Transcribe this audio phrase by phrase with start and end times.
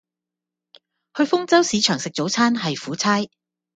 [1.13, 3.23] 去豐洲市場食早餐係苦差